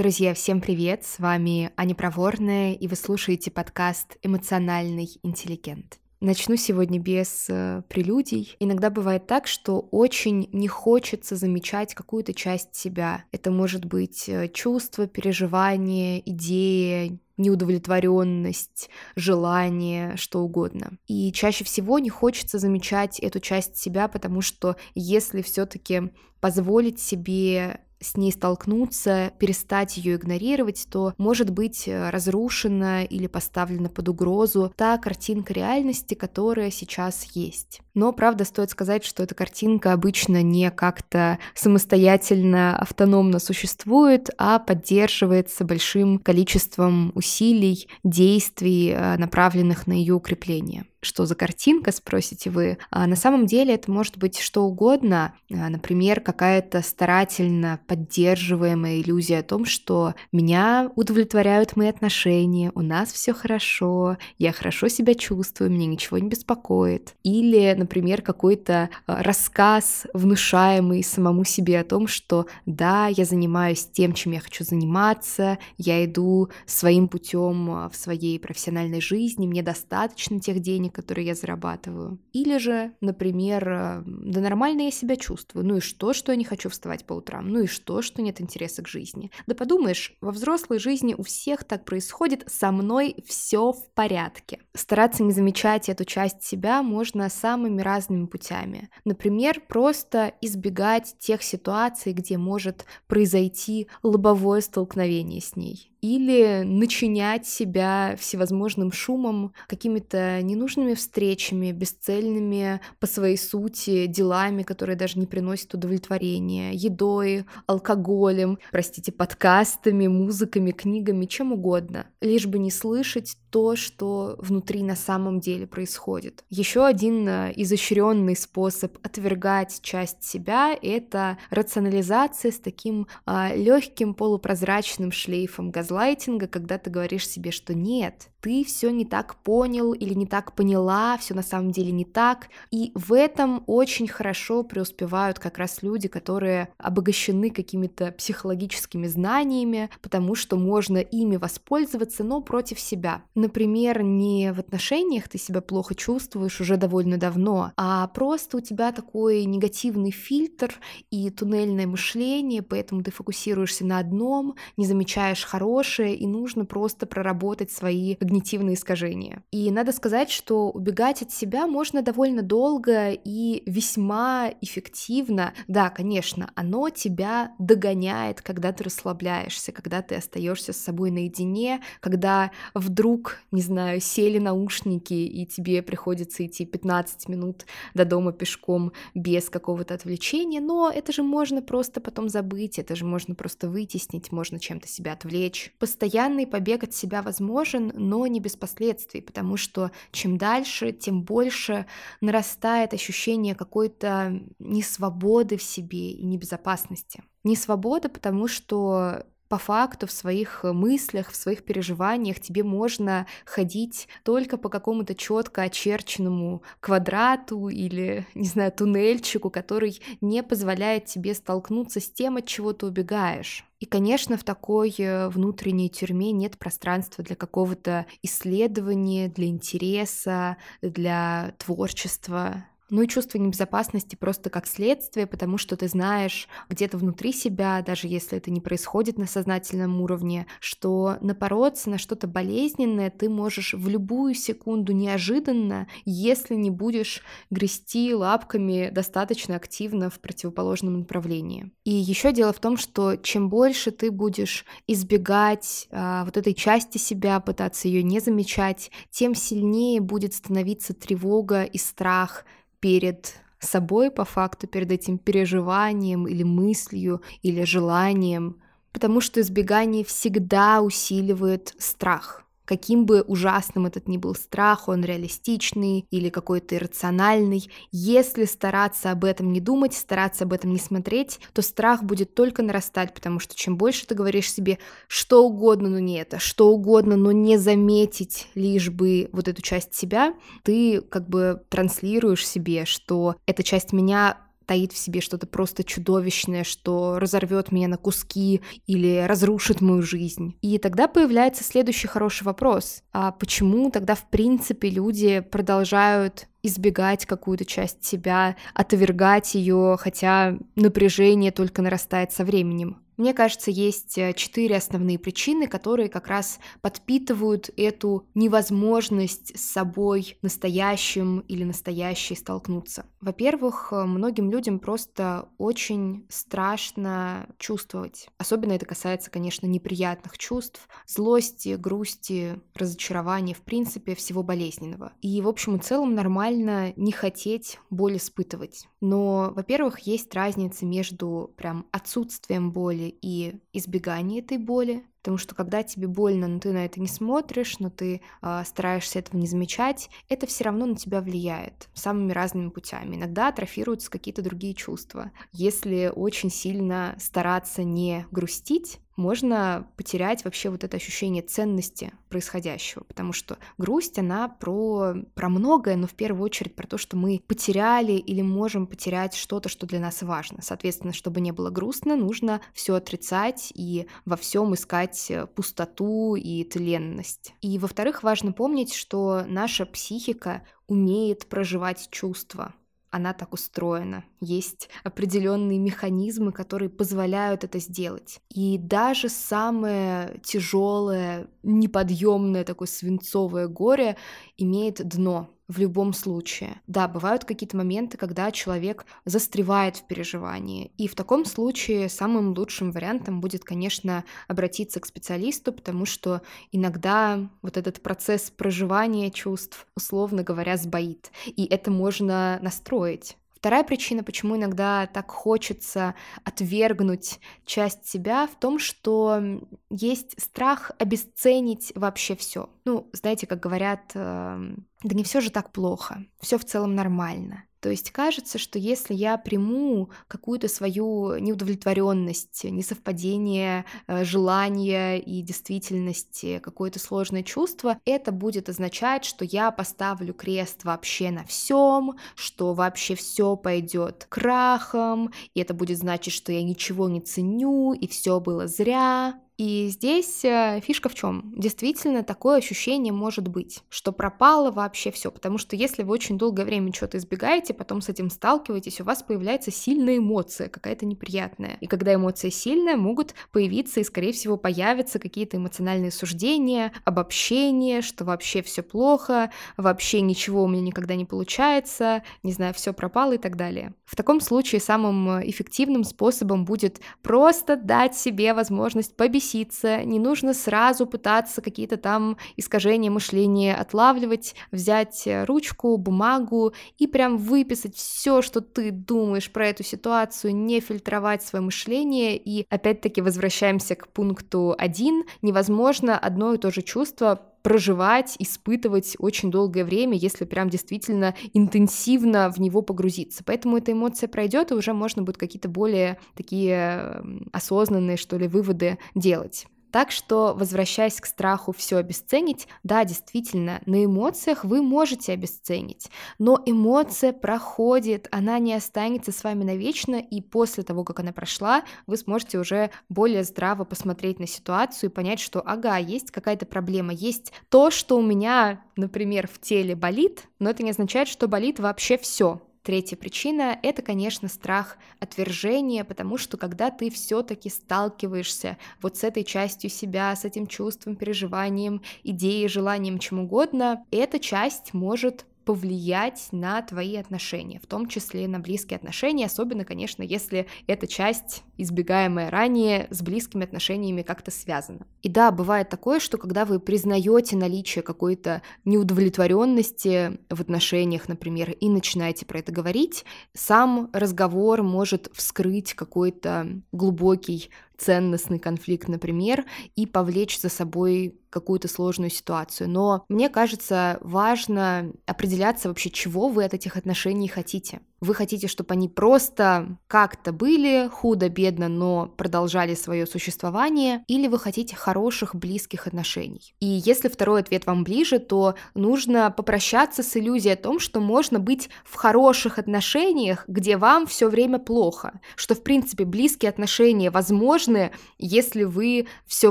[0.00, 1.04] Друзья, всем привет!
[1.04, 5.98] С вами Аня Проворная, и вы слушаете подкаст «Эмоциональный интеллигент».
[6.22, 8.56] Начну сегодня без э, прелюдий.
[8.60, 13.24] Иногда бывает так, что очень не хочется замечать какую-то часть себя.
[13.30, 20.92] Это может быть э, чувство, переживание, идея, неудовлетворенность, желание, что угодно.
[21.08, 27.80] И чаще всего не хочется замечать эту часть себя, потому что если все-таки позволить себе
[28.00, 34.72] с ней столкнуться, перестать ее игнорировать, то может быть э, разрушена или поставлена под угрозу
[34.76, 37.82] та картинка реальности, которая сейчас есть.
[37.94, 45.64] Но, правда, стоит сказать, что эта картинка обычно не как-то самостоятельно, автономно существует, а поддерживается
[45.64, 52.78] большим количеством усилий, действий, э, направленных на ее укрепление что за картинка, спросите вы.
[52.90, 59.38] А на самом деле это может быть что угодно, а, например, какая-то старательно поддерживаемая иллюзия
[59.38, 65.70] о том, что меня удовлетворяют мои отношения, у нас все хорошо, я хорошо себя чувствую,
[65.70, 67.14] мне ничего не беспокоит.
[67.22, 74.12] Или, например, какой-то а, рассказ, внушаемый самому себе о том, что да, я занимаюсь тем,
[74.12, 80.40] чем я хочу заниматься, я иду своим путем а, в своей профессиональной жизни, мне достаточно
[80.40, 82.18] тех денег, денег, которые я зарабатываю.
[82.32, 86.44] Или же, например, э, да нормально я себя чувствую, ну и что, что я не
[86.44, 89.30] хочу вставать по утрам, ну и что, что нет интереса к жизни.
[89.46, 94.58] Да подумаешь, во взрослой жизни у всех так происходит, со мной все в порядке.
[94.74, 98.88] Стараться не замечать эту часть себя можно самыми разными путями.
[99.04, 108.16] Например, просто избегать тех ситуаций, где может произойти лобовое столкновение с ней или начинять себя
[108.18, 116.72] всевозможным шумом, какими-то ненужными встречами, бесцельными по своей сути делами, которые даже не приносят удовлетворения,
[116.72, 124.82] едой, алкоголем, простите, подкастами, музыками, книгами, чем угодно, лишь бы не слышать то, что внутри
[124.82, 126.44] на самом деле происходит.
[126.48, 135.10] Еще один э, изощренный способ отвергать часть себя— это рационализация с таким а, легким полупрозрачным
[135.10, 140.26] шлейфом газлайтинга, когда ты говоришь себе, что нет, ты все не так понял или не
[140.26, 142.48] так поняла, все на самом деле не так.
[142.70, 150.34] И в этом очень хорошо преуспевают как раз люди, которые обогащены какими-то психологическими знаниями, потому
[150.34, 153.22] что можно ими воспользоваться, но против себя.
[153.34, 158.92] Например, не в отношениях ты себя плохо чувствуешь уже довольно давно, а просто у тебя
[158.92, 160.74] такой негативный фильтр
[161.10, 165.44] и туннельное мышление, поэтому ты фокусируешься на одном, не замечаешь
[165.80, 169.42] хорошее, и нужно просто проработать свои когнитивные искажения.
[169.50, 175.54] И надо сказать, что убегать от себя можно довольно долго и весьма эффективно.
[175.68, 182.50] Да, конечно, оно тебя догоняет, когда ты расслабляешься, когда ты остаешься с собой наедине, когда
[182.74, 187.64] вдруг, не знаю, сели наушники, и тебе приходится идти 15 минут
[187.94, 193.06] до дома пешком без какого-то отвлечения, но это же можно просто потом забыть, это же
[193.06, 195.69] можно просто вытеснить, можно чем-то себя отвлечь.
[195.78, 201.86] Постоянный побег от себя возможен, но не без последствий, потому что чем дальше, тем больше
[202.20, 207.22] нарастает ощущение какой-то несвободы в себе и небезопасности.
[207.44, 214.56] Несвобода, потому что по факту в своих мыслях, в своих переживаниях тебе можно ходить только
[214.56, 222.08] по какому-то четко очерченному квадрату или, не знаю, туннельчику, который не позволяет тебе столкнуться с
[222.08, 223.64] тем, от чего ты убегаешь.
[223.80, 231.54] И, конечно, в такой э, внутренней тюрьме нет пространства для какого-то исследования, для интереса, для
[231.58, 232.66] творчества.
[232.90, 238.08] Ну и чувство небезопасности просто как следствие, потому что ты знаешь где-то внутри себя, даже
[238.08, 243.88] если это не происходит на сознательном уровне, что напороться на что-то болезненное ты можешь в
[243.88, 251.70] любую секунду неожиданно, если не будешь грести лапками достаточно активно в противоположном направлении.
[251.84, 256.98] И еще дело в том, что чем больше ты будешь избегать а, вот этой части
[256.98, 262.44] себя, пытаться ее не замечать, тем сильнее будет становиться тревога и страх
[262.80, 268.60] перед собой по факту, перед этим переживанием или мыслью или желанием,
[268.92, 276.06] потому что избегание всегда усиливает страх каким бы ужасным этот ни был страх, он реалистичный
[276.12, 281.62] или какой-то иррациональный, если стараться об этом не думать, стараться об этом не смотреть, то
[281.62, 284.78] страх будет только нарастать, потому что чем больше ты говоришь себе
[285.08, 289.92] что угодно, но не это, что угодно, но не заметить лишь бы вот эту часть
[289.92, 294.38] себя, ты как бы транслируешь себе, что эта часть меня
[294.70, 300.54] таит в себе что-то просто чудовищное, что разорвет меня на куски или разрушит мою жизнь.
[300.62, 303.02] И тогда появляется следующий хороший вопрос.
[303.12, 311.50] А почему тогда в принципе люди продолжают избегать какую-то часть себя, отвергать ее, хотя напряжение
[311.50, 312.98] только нарастает со временем.
[313.20, 320.38] Мне кажется, есть э, четыре основные причины, которые как раз подпитывают эту невозможность с собой
[320.40, 323.04] настоящим или настоящей столкнуться.
[323.20, 328.26] Во-первых, э, многим людям просто очень страшно чувствовать.
[328.38, 335.12] Особенно это касается, конечно, неприятных чувств, злости, грусти, разочарования, в принципе, всего болезненного.
[335.20, 338.88] И, в общем и целом, нормально не хотеть боль испытывать.
[339.02, 345.82] Но, во-первых, есть разница между прям отсутствием боли и избегание этой боли, потому что когда
[345.82, 350.10] тебе больно, но ты на это не смотришь, но ты э, стараешься этого не замечать,
[350.28, 353.16] это все равно на тебя влияет самыми разными путями.
[353.16, 355.30] Иногда атрофируются какие-то другие чувства.
[355.52, 363.32] Если очень сильно стараться не грустить, можно потерять вообще вот это ощущение ценности происходящего, потому
[363.32, 368.12] что грусть, она про, про многое, но в первую очередь про то, что мы потеряли
[368.12, 370.62] или можем потерять что-то, что для нас важно.
[370.62, 377.54] Соответственно, чтобы не было грустно, нужно все отрицать и во всем искать пустоту и тленность.
[377.60, 382.74] И, во-вторых, важно помнить, что наша психика умеет проживать чувства,
[383.10, 384.24] она так устроена.
[384.40, 388.40] Есть определенные механизмы, которые позволяют это сделать.
[388.48, 394.16] И даже самое тяжелое, неподъемное такое свинцовое горе
[394.60, 396.80] имеет дно в любом случае.
[396.88, 402.90] Да, бывают какие-то моменты, когда человек застревает в переживании, и в таком случае самым лучшим
[402.90, 406.42] вариантом будет, конечно, обратиться к специалисту, потому что
[406.72, 413.36] иногда вот этот процесс проживания чувств, условно говоря, сбоит, и это можно настроить.
[413.60, 416.14] Вторая причина, почему иногда так хочется
[416.44, 419.60] отвергнуть часть себя, в том, что
[419.90, 422.70] есть страх обесценить вообще все.
[422.86, 427.64] Ну, знаете, как говорят, эм, да не все же так плохо, все в целом нормально.
[427.80, 436.58] То есть кажется, что если я приму какую-то свою неудовлетворенность, несовпадение э, желания и действительности,
[436.58, 443.14] какое-то сложное чувство, это будет означать, что я поставлю крест вообще на всем, что вообще
[443.14, 448.66] все пойдет крахом, и это будет значить, что я ничего не ценю, и все было
[448.66, 449.40] зря.
[449.60, 451.52] И здесь э, фишка в чем?
[451.54, 456.64] Действительно, такое ощущение может быть, что пропало вообще все, потому что если вы очень долгое
[456.64, 461.76] время что-то избегаете, потом с этим сталкиваетесь, у вас появляется сильная эмоция, какая-то неприятная.
[461.82, 468.24] И когда эмоция сильная, могут появиться и, скорее всего, появятся какие-то эмоциональные суждения, обобщения, что
[468.24, 473.38] вообще все плохо, вообще ничего у меня никогда не получается, не знаю, все пропало и
[473.38, 473.92] так далее.
[474.06, 480.54] В таком случае самым эффективным способом будет просто дать себе возможность побесить беситься, не нужно
[480.54, 488.42] сразу пытаться какие-то там искажения мышления отлавливать, взять э, ручку, бумагу и прям выписать все,
[488.42, 492.36] что ты думаешь про эту ситуацию, не фильтровать свое мышление.
[492.36, 495.24] И опять-таки возвращаемся к пункту один.
[495.42, 502.50] Невозможно одно и то же чувство проживать, испытывать очень долгое время, если прям действительно интенсивно
[502.50, 503.44] в него погрузиться.
[503.44, 508.98] Поэтому эта эмоция пройдет, и уже можно будет какие-то более такие осознанные, что ли, выводы
[509.14, 509.66] делать.
[509.90, 516.62] Так что, возвращаясь к страху все обесценить, да, действительно, на эмоциях вы можете обесценить, но
[516.64, 522.16] эмоция проходит, она не останется с вами навечно, и после того, как она прошла, вы
[522.16, 527.52] сможете уже более здраво посмотреть на ситуацию и понять, что, ага, есть какая-то проблема, есть
[527.68, 532.16] то, что у меня, например, в теле болит, но это не означает, что болит вообще
[532.16, 532.60] все.
[532.90, 539.44] Третья причина— это, конечно, страх отвержения, потому что когда ты все-таки сталкиваешься вот с этой
[539.44, 546.80] частью себя, с этим чувством, переживанием, идеей, желанием, чем угодно, эта часть может повлиять на
[546.82, 553.08] твои отношения, в том числе на близкие отношения, особенно, конечно, если эта часть, избегаемая ранее,
[553.10, 555.06] с близкими отношениями как-то связана.
[555.22, 561.88] И да, бывает такое, что когда вы признаете наличие какой-то неудовлетворенности в отношениях, например, и
[561.88, 563.24] начинаете про это говорить,
[563.54, 572.30] сам разговор может вскрыть какой-то глубокий ценностный конфликт, например, и повлечь за собой какую-то сложную
[572.30, 572.88] ситуацию.
[572.88, 578.00] Но мне кажется, важно определяться вообще, чего вы от этих отношений хотите.
[578.20, 584.94] Вы хотите, чтобы они просто как-то были худо-бедно, но продолжали свое существование, или вы хотите
[584.94, 586.74] хороших, близких отношений.
[586.80, 591.58] И если второй ответ вам ближе, то нужно попрощаться с иллюзией о том, что можно
[591.58, 598.12] быть в хороших отношениях, где вам все время плохо, что в принципе близкие отношения возможны,
[598.38, 599.70] если вы все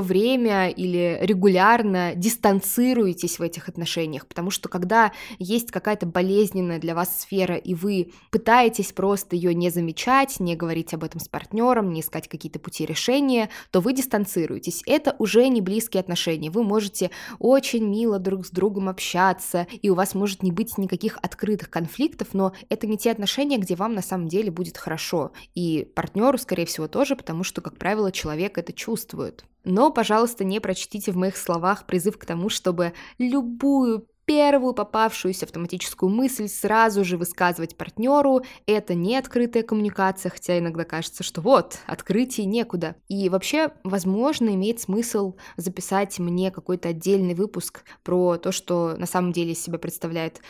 [0.00, 1.69] время или регулярно
[2.14, 8.12] дистанцируетесь в этих отношениях, потому что когда есть какая-то болезненная для вас сфера, и вы
[8.30, 12.86] пытаетесь просто ее не замечать, не говорить об этом с партнером, не искать какие-то пути
[12.86, 14.82] решения, то вы дистанцируетесь.
[14.86, 16.50] Это уже не близкие отношения.
[16.50, 21.18] Вы можете очень мило друг с другом общаться, и у вас может не быть никаких
[21.22, 25.32] открытых конфликтов, но это не те отношения, где вам на самом деле будет хорошо.
[25.54, 29.44] И партнеру, скорее всего, тоже, потому что, как правило, человек это чувствует.
[29.64, 36.08] Но, пожалуйста, не прочтите в моих словах призыв к тому, чтобы любую первую попавшуюся автоматическую
[36.08, 38.42] мысль сразу же высказывать партнеру.
[38.64, 42.94] Это не открытая коммуникация, хотя иногда кажется, что вот, открытие некуда.
[43.08, 49.32] И вообще, возможно, имеет смысл записать мне какой-то отдельный выпуск про то, что на самом
[49.32, 50.40] деле из себя представляет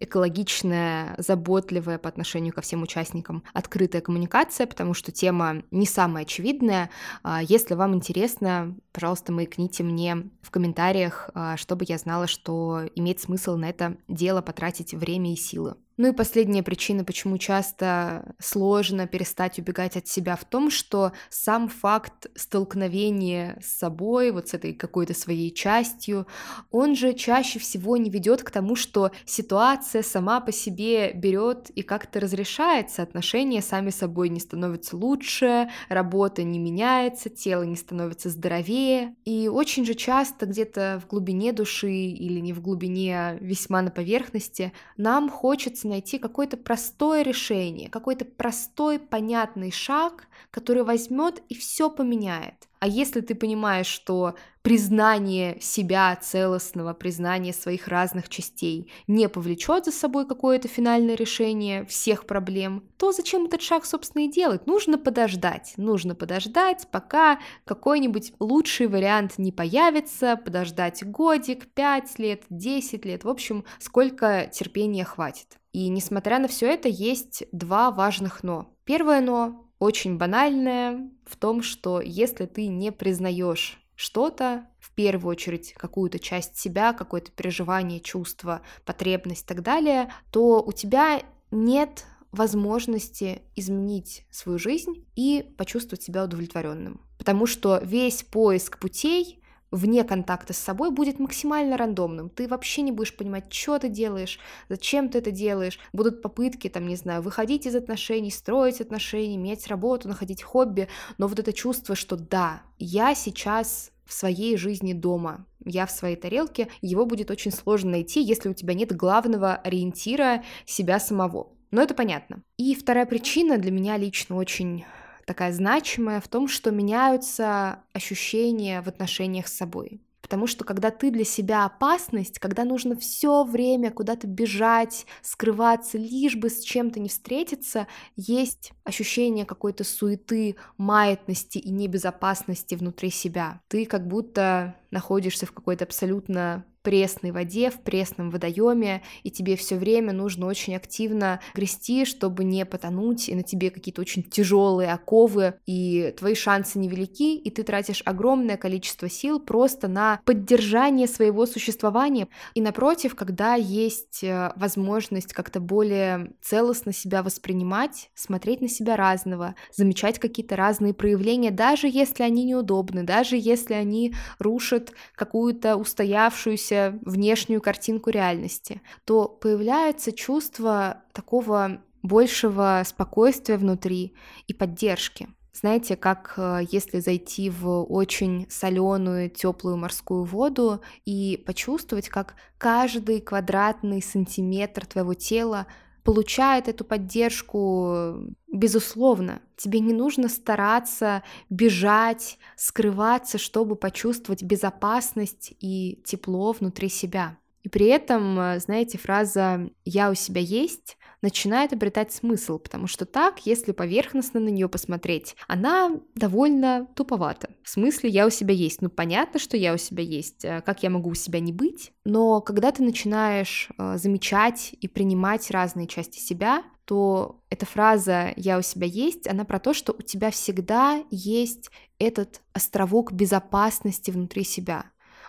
[0.00, 6.90] экологичная, заботливая по отношению ко всем участникам открытая коммуникация, потому что тема не самая очевидная.
[7.24, 13.20] Э, если вам интересно, пожалуйста, маякните мне в комментариях, э, чтобы я знала, что имеет
[13.20, 15.76] смысл на это дело потратить время и силы.
[15.98, 21.68] Ну и последняя причина, почему часто сложно перестать убегать от себя в том, что сам
[21.68, 26.28] факт столкновения с собой, вот с этой какой-то своей частью,
[26.70, 31.82] он же чаще всего не ведет к тому, что ситуация сама по себе берет и
[31.82, 39.16] как-то разрешается, отношения сами собой не становятся лучше, работа не меняется, тело не становится здоровее.
[39.24, 43.90] И очень же часто где-то в глубине души или не в глубине, а весьма на
[43.90, 51.90] поверхности, нам хочется найти какое-то простое решение, какой-то простой, понятный шаг, который возьмет и все
[51.90, 52.67] поменяет.
[52.80, 59.92] А если ты понимаешь, что признание себя целостного, признание своих разных частей не повлечет за
[59.92, 64.66] собой какое-то финальное решение всех проблем, то зачем этот шаг, собственно, и делать?
[64.66, 65.74] Нужно подождать.
[65.76, 73.28] Нужно подождать, пока какой-нибудь лучший вариант не появится, подождать годик, пять лет, десять лет, в
[73.28, 75.58] общем, сколько терпения хватит.
[75.72, 78.74] И несмотря на все это, есть два важных но.
[78.84, 85.74] Первое но очень банальное в том, что если ты не признаешь что-то, в первую очередь
[85.74, 93.42] какую-то часть себя, какое-то переживание, чувство, потребность и так далее, то у тебя нет возможности
[93.56, 97.00] изменить свою жизнь и почувствовать себя удовлетворенным.
[97.16, 102.30] Потому что весь поиск путей вне контакта с собой будет максимально рандомным.
[102.30, 105.78] Ты вообще не будешь понимать, что ты делаешь, зачем ты это делаешь.
[105.92, 111.28] Будут попытки, там, не знаю, выходить из отношений, строить отношения, менять работу, находить хобби, но
[111.28, 116.68] вот это чувство, что да, я сейчас в своей жизни дома, я в своей тарелке,
[116.80, 121.52] его будет очень сложно найти, если у тебя нет главного ориентира себя самого.
[121.70, 122.42] Но это понятно.
[122.56, 124.86] И вторая причина для меня лично очень
[125.28, 130.00] такая значимая в том, что меняются ощущения в отношениях с собой.
[130.22, 136.36] Потому что когда ты для себя опасность, когда нужно все время куда-то бежать, скрываться, лишь
[136.36, 143.60] бы с чем-то не встретиться, есть ощущение какой-то суеты, маятности и небезопасности внутри себя.
[143.68, 149.76] Ты как будто находишься в какой-то абсолютно пресной воде, в пресном водоеме, и тебе все
[149.76, 155.54] время нужно очень активно грести, чтобы не потонуть, и на тебе какие-то очень тяжелые оковы,
[155.66, 162.28] и твои шансы невелики, и ты тратишь огромное количество сил просто на поддержание своего существования.
[162.54, 169.54] И напротив, когда есть э, возможность как-то более целостно себя воспринимать, смотреть на себя разного,
[169.72, 176.67] замечать какие-то разные проявления, даже если они неудобны, даже если они рушат какую-то устоявшуюся
[177.02, 184.14] внешнюю картинку реальности, то появляется чувство такого большего спокойствия внутри
[184.46, 185.28] и поддержки.
[185.52, 193.20] Знаете, как э, если зайти в очень соленую, теплую морскую воду и почувствовать, как каждый
[193.20, 195.66] квадратный сантиметр твоего тела
[196.08, 198.14] получает эту поддержку
[198.50, 199.42] безусловно.
[199.58, 207.36] Тебе не нужно стараться бежать, скрываться, чтобы почувствовать безопасность и тепло внутри себя.
[207.62, 213.46] И при этом, знаете, фраза «я у себя есть» начинает обретать смысл, потому что так,
[213.46, 217.50] если поверхностно на нее посмотреть, она довольно туповата.
[217.62, 218.82] В смысле, я у себя есть.
[218.82, 220.44] Ну, понятно, что я у себя есть.
[220.44, 221.92] А как я могу у себя не быть?
[222.04, 228.58] Но когда ты начинаешь э, замечать и принимать разные части себя, то эта фраза «я
[228.58, 234.42] у себя есть», она про то, что у тебя всегда есть этот островок безопасности внутри
[234.42, 234.86] себя.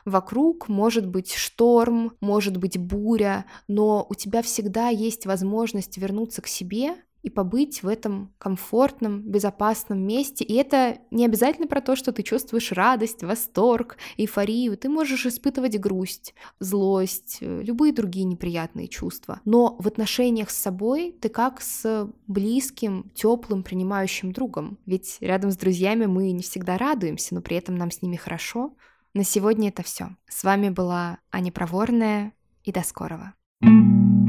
[0.09, 6.47] Вокруг может быть шторм, может быть буря, но у тебя всегда есть возможность вернуться к
[6.47, 10.43] себе и побыть в этом комфортном, безопасном месте.
[10.43, 14.77] И это не обязательно про то, что ты чувствуешь радость, восторг, эйфорию.
[14.77, 19.41] Ты можешь испытывать грусть, злость, э, любые другие неприятные чувства.
[19.45, 24.79] Но в отношениях с собой ты как с близким, теплым, принимающим другом.
[24.85, 28.73] Ведь рядом с друзьями мы не всегда радуемся, но при этом нам с ними хорошо.
[29.13, 30.09] На сегодня это все.
[30.27, 33.33] С вами была Аня Проворная, и до скорого.
[33.61, 34.28] thank you